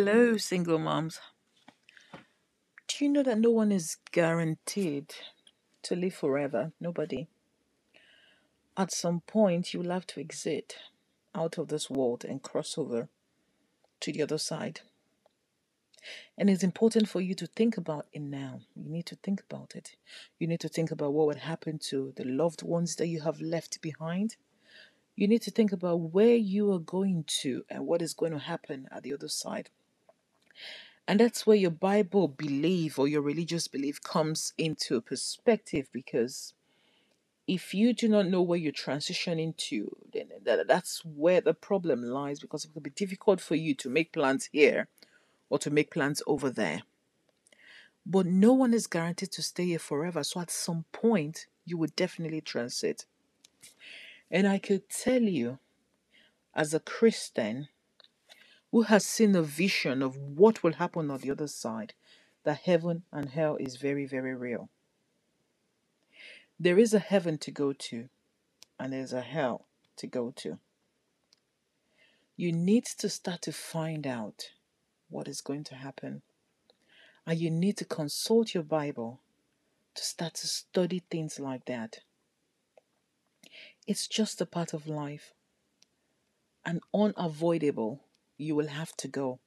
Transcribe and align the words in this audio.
you 0.00 0.38
single 0.38 0.78
moms, 0.78 1.20
do 2.88 3.04
you 3.04 3.10
know 3.10 3.22
that 3.22 3.38
no 3.38 3.50
one 3.50 3.72
is 3.72 3.96
guaranteed 4.12 5.14
to 5.82 5.96
live 5.96 6.14
forever? 6.14 6.72
Nobody. 6.80 7.28
At 8.76 8.92
some 8.92 9.20
point, 9.20 9.72
you 9.72 9.80
will 9.80 9.90
have 9.90 10.06
to 10.08 10.20
exit 10.20 10.76
out 11.34 11.56
of 11.56 11.68
this 11.68 11.88
world 11.88 12.24
and 12.24 12.42
cross 12.42 12.76
over 12.76 13.08
to 14.00 14.12
the 14.12 14.22
other 14.22 14.38
side. 14.38 14.80
And 16.36 16.50
it's 16.50 16.62
important 16.62 17.08
for 17.08 17.20
you 17.20 17.34
to 17.34 17.46
think 17.46 17.78
about 17.78 18.06
it 18.12 18.20
now. 18.20 18.60
You 18.74 18.90
need 18.90 19.06
to 19.06 19.16
think 19.16 19.42
about 19.50 19.74
it. 19.74 19.96
You 20.38 20.46
need 20.46 20.60
to 20.60 20.68
think 20.68 20.90
about 20.90 21.14
what 21.14 21.26
would 21.26 21.38
happen 21.38 21.78
to 21.90 22.12
the 22.16 22.24
loved 22.24 22.62
ones 22.62 22.96
that 22.96 23.08
you 23.08 23.22
have 23.22 23.40
left 23.40 23.80
behind. 23.80 24.36
You 25.16 25.26
need 25.26 25.42
to 25.42 25.50
think 25.50 25.72
about 25.72 26.12
where 26.12 26.36
you 26.36 26.70
are 26.72 26.78
going 26.78 27.24
to 27.40 27.64
and 27.70 27.86
what 27.86 28.02
is 28.02 28.12
going 28.12 28.32
to 28.32 28.38
happen 28.38 28.88
at 28.92 29.02
the 29.02 29.14
other 29.14 29.28
side. 29.28 29.70
And 31.08 31.20
that's 31.20 31.46
where 31.46 31.56
your 31.56 31.70
Bible 31.70 32.26
belief 32.26 32.98
or 32.98 33.06
your 33.06 33.22
religious 33.22 33.68
belief 33.68 34.02
comes 34.02 34.52
into 34.58 35.00
perspective 35.00 35.88
because 35.92 36.52
if 37.46 37.72
you 37.72 37.92
do 37.92 38.08
not 38.08 38.26
know 38.26 38.42
where 38.42 38.58
you're 38.58 38.72
transitioning 38.72 39.56
to, 39.56 39.96
then 40.12 40.30
that, 40.44 40.66
that's 40.66 41.04
where 41.04 41.40
the 41.40 41.54
problem 41.54 42.02
lies 42.02 42.40
because 42.40 42.64
it 42.64 42.72
will 42.74 42.82
be 42.82 42.90
difficult 42.90 43.40
for 43.40 43.54
you 43.54 43.74
to 43.74 43.88
make 43.88 44.12
plans 44.12 44.48
here 44.52 44.88
or 45.48 45.58
to 45.60 45.70
make 45.70 45.92
plans 45.92 46.22
over 46.26 46.50
there. 46.50 46.82
But 48.04 48.26
no 48.26 48.52
one 48.52 48.74
is 48.74 48.88
guaranteed 48.88 49.30
to 49.32 49.42
stay 49.42 49.66
here 49.66 49.78
forever. 49.78 50.24
So 50.24 50.40
at 50.40 50.50
some 50.50 50.84
point, 50.92 51.46
you 51.64 51.76
would 51.78 51.94
definitely 51.94 52.40
transit. 52.40 53.04
And 54.30 54.46
I 54.48 54.58
could 54.58 54.88
tell 54.88 55.22
you, 55.22 55.58
as 56.54 56.74
a 56.74 56.80
Christian 56.80 57.68
who 58.76 58.82
has 58.82 59.06
seen 59.06 59.34
a 59.34 59.40
vision 59.40 60.02
of 60.02 60.18
what 60.18 60.62
will 60.62 60.74
happen 60.74 61.10
on 61.10 61.18
the 61.20 61.30
other 61.30 61.46
side, 61.46 61.94
that 62.44 62.58
heaven 62.66 63.04
and 63.10 63.30
hell 63.30 63.56
is 63.56 63.76
very, 63.76 64.04
very 64.04 64.34
real. 64.34 64.68
There 66.60 66.78
is 66.78 66.92
a 66.92 66.98
heaven 66.98 67.38
to 67.38 67.50
go 67.50 67.72
to, 67.72 68.10
and 68.78 68.92
there's 68.92 69.14
a 69.14 69.22
hell 69.22 69.64
to 69.96 70.06
go 70.06 70.30
to. 70.36 70.58
You 72.36 72.52
need 72.52 72.84
to 72.98 73.08
start 73.08 73.40
to 73.42 73.52
find 73.52 74.06
out 74.06 74.50
what 75.08 75.26
is 75.26 75.40
going 75.40 75.64
to 75.64 75.74
happen. 75.74 76.20
And 77.26 77.38
you 77.38 77.50
need 77.50 77.78
to 77.78 77.86
consult 77.86 78.52
your 78.52 78.62
Bible 78.62 79.20
to 79.94 80.04
start 80.04 80.34
to 80.34 80.46
study 80.46 81.02
things 81.10 81.40
like 81.40 81.64
that. 81.64 82.00
It's 83.86 84.06
just 84.06 84.42
a 84.42 84.44
part 84.44 84.74
of 84.74 84.86
life 84.86 85.32
and 86.66 86.82
unavoidable. 86.92 88.02
You 88.36 88.54
will 88.54 88.68
have 88.68 88.96
to 88.98 89.08
go. 89.08 89.40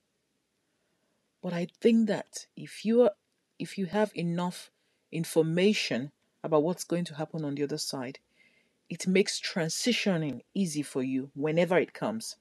But 1.42 1.54
I 1.54 1.68
think 1.80 2.08
that 2.08 2.48
if 2.56 2.86
you 2.86 3.04
are 3.04 3.12
if 3.58 3.78
you 3.78 3.88
have 3.88 4.12
enough 4.16 4.72
information 5.12 6.12
about 6.44 6.64
what's 6.64 6.84
going 6.84 7.06
to 7.06 7.16
happen 7.16 7.44
on 7.44 7.56
the 7.56 7.64
other 7.64 7.78
side, 7.78 8.20
it 8.90 9.08
makes 9.08 9.40
transitioning 9.40 10.42
easy 10.54 10.82
for 10.82 11.04
you 11.04 11.32
whenever 11.36 11.78
it 11.78 11.94
comes 11.94 12.38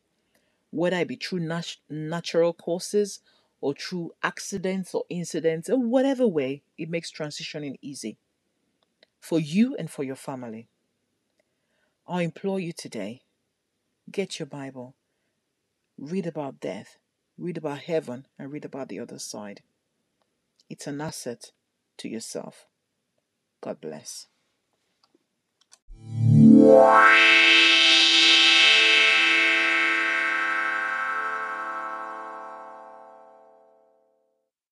whether 0.71 0.97
it 0.99 1.09
be 1.09 1.17
through 1.17 1.41
nat- 1.41 1.77
natural 1.89 2.53
causes 2.53 3.21
or 3.61 3.75
through 3.75 4.13
accidents 4.23 4.95
or 4.95 5.05
incidents, 5.09 5.69
or 5.69 5.79
whatever 5.79 6.27
way, 6.27 6.63
it 6.77 6.89
makes 6.89 7.11
transitioning 7.11 7.77
easy 7.83 8.17
for 9.21 9.41
you 9.41 9.75
and 9.77 9.91
for 9.91 10.05
your 10.05 10.17
family. 10.17 10.69
I 12.07 12.23
implore 12.23 12.61
you 12.61 12.73
today 12.73 13.23
get 14.11 14.39
your 14.39 14.47
Bible, 14.47 14.95
read 15.99 16.27
about 16.27 16.61
death, 16.61 16.97
read 17.37 17.59
about 17.59 17.81
heaven, 17.81 18.27
and 18.39 18.53
read 18.53 18.65
about 18.65 18.89
the 18.89 19.01
other 19.01 19.19
side. 19.19 19.63
It's 20.71 20.87
an 20.87 21.01
asset 21.01 21.53
to 21.99 22.09
yourself. 22.09 22.67
God 23.61 23.81
bless. 23.81 24.27